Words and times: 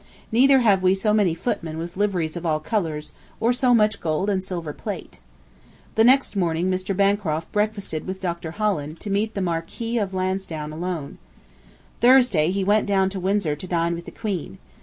Neither 0.31 0.61
have 0.61 0.81
we 0.81 0.95
so 0.95 1.13
many 1.13 1.35
footmen 1.35 1.77
with 1.77 1.95
liveries 1.95 2.35
of 2.35 2.43
all 2.43 2.59
colours, 2.59 3.13
or 3.39 3.53
so 3.53 3.75
much 3.75 4.01
gold 4.01 4.31
and 4.31 4.43
silver 4.43 4.73
plate.... 4.73 5.19
The 5.93 6.03
next 6.03 6.35
morning 6.35 6.71
Mr. 6.71 6.97
Bancroft 6.97 7.51
breakfasted 7.51 8.07
with 8.07 8.19
Dr. 8.19 8.49
Holland 8.49 8.99
to 9.01 9.11
meet 9.11 9.35
the 9.35 9.41
Marquis 9.41 9.99
of 9.99 10.15
Lansdowne 10.15 10.73
alone. 10.73 11.19
[Thursday] 11.99 12.49
he 12.49 12.63
went 12.63 12.87
down 12.87 13.11
to 13.11 13.19
Windsor 13.19 13.55
to 13.55 13.67
dine 13.67 13.93
with 13.93 14.05
the 14.05 14.11
Queen. 14.11 14.57